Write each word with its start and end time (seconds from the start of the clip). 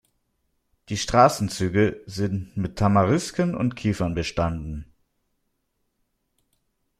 Die 0.89 0.97
Straßenzüge 0.97 2.01
sind 2.07 2.57
mit 2.57 2.75
Tamarisken 2.79 3.53
und 3.53 3.75
Kiefern 3.75 4.15
bestanden. 4.15 4.91